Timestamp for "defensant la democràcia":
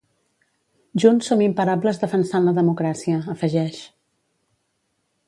2.05-3.21